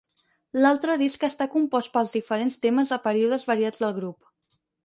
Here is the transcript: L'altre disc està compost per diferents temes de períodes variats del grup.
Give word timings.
L'altre 0.63 0.95
disc 1.01 1.25
està 1.27 1.47
compost 1.57 1.93
per 1.97 2.03
diferents 2.15 2.57
temes 2.67 2.95
de 2.95 3.01
períodes 3.07 3.47
variats 3.55 3.85
del 3.85 3.99
grup. 4.01 4.31